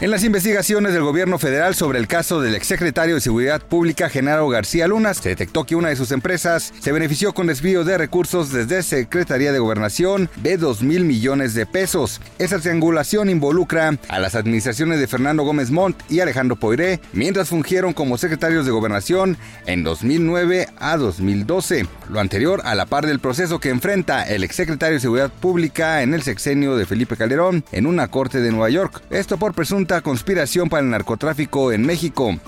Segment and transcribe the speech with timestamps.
[0.00, 4.48] En las investigaciones del gobierno federal sobre el caso del exsecretario de Seguridad Pública Genaro
[4.48, 8.50] García Luna, se detectó que una de sus empresas se benefició con desvío de recursos
[8.50, 12.22] desde Secretaría de Gobernación de 2 mil millones de pesos.
[12.38, 17.92] Esa triangulación involucra a las administraciones de Fernando Gómez Montt y Alejandro Poiré, mientras fungieron
[17.92, 21.86] como secretarios de Gobernación en 2009 a 2012.
[22.08, 26.14] Lo anterior a la par del proceso que enfrenta el exsecretario de Seguridad Pública en
[26.14, 29.02] el sexenio de Felipe Calderón en una corte de Nueva York.
[29.10, 32.38] Esto por presunto conspiración para el narcotráfico en México.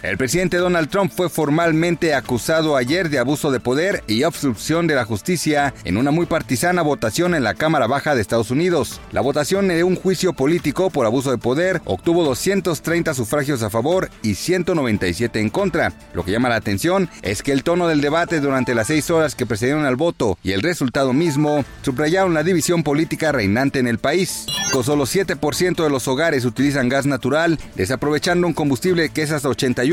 [0.00, 4.94] El presidente Donald Trump fue formalmente acusado ayer de abuso de poder y obstrucción de
[4.94, 9.00] la justicia en una muy partisana votación en la Cámara Baja de Estados Unidos.
[9.10, 14.08] La votación de un juicio político por abuso de poder obtuvo 230 sufragios a favor
[14.22, 15.92] y 197 en contra.
[16.14, 19.34] Lo que llama la atención es que el tono del debate durante las seis horas
[19.34, 23.98] que precedieron al voto y el resultado mismo subrayaron la división política reinante en el
[23.98, 24.46] país.
[24.70, 29.48] Con solo 7% de los hogares utilizan gas natural, desaprovechando un combustible que es hasta
[29.48, 29.87] 81%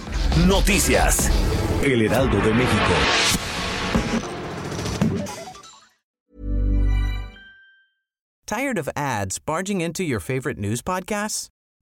[0.47, 1.29] Noticias.
[1.83, 3.41] El Heraldo de México.
[8.45, 11.49] Tired of ads barging into your favorite news podcasts?